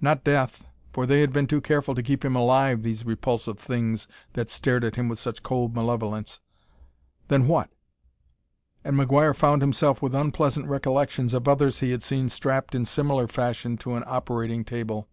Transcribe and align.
Not 0.00 0.22
death, 0.22 0.64
for 0.92 1.04
they 1.04 1.20
had 1.20 1.32
been 1.32 1.48
too 1.48 1.60
careful 1.60 1.96
to 1.96 2.02
keep 2.04 2.24
him 2.24 2.36
alive, 2.36 2.84
these 2.84 3.04
repulsive 3.04 3.58
things 3.58 4.06
that 4.34 4.48
stared 4.48 4.84
at 4.84 4.94
him 4.94 5.08
with 5.08 5.18
such 5.18 5.42
cold 5.42 5.74
malevolence. 5.74 6.38
Then 7.26 7.48
what? 7.48 7.70
And 8.84 8.94
McGuire 8.94 9.34
found 9.34 9.62
himself 9.62 10.00
with 10.00 10.14
unpleasant 10.14 10.68
recollections 10.68 11.34
of 11.34 11.48
others 11.48 11.80
he 11.80 11.90
had 11.90 12.04
seen 12.04 12.28
strapped 12.28 12.72
in 12.76 12.84
similar 12.84 13.26
fashion 13.26 13.76
to 13.78 13.94
an 13.94 14.04
operating 14.06 14.64
table. 14.64 15.08